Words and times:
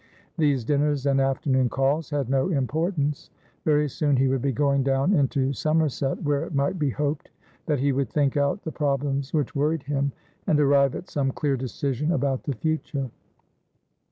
These 0.35 0.65
dinners 0.65 1.05
and 1.05 1.21
afternoon 1.21 1.69
calls 1.69 2.09
had 2.09 2.27
no 2.27 2.49
importance; 2.49 3.29
very 3.65 3.87
soon 3.87 4.17
he 4.17 4.27
would 4.29 4.41
be 4.41 4.51
going 4.51 4.81
down 4.81 5.13
into 5.13 5.53
Somerset, 5.53 6.23
where 6.23 6.43
it 6.43 6.55
might 6.55 6.79
be 6.79 6.89
hoped 6.89 7.29
that 7.67 7.77
he 7.77 7.91
would 7.91 8.09
think 8.09 8.35
out 8.35 8.63
the 8.63 8.71
problems 8.71 9.31
which 9.31 9.53
worried 9.55 9.83
him, 9.83 10.11
and 10.47 10.59
arrive 10.59 10.95
at 10.95 11.07
some 11.11 11.31
clear 11.31 11.55
decision 11.55 12.11
about 12.13 12.41
the 12.45 12.55
future. 12.55 13.11